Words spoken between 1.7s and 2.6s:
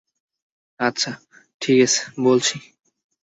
আছে, বলছি।